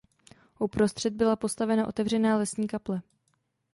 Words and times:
Uprostřed 0.59 1.13
byla 1.13 1.35
postavena 1.35 1.87
otevřená 1.87 2.37
lesní 2.37 2.67
kaple. 2.67 3.01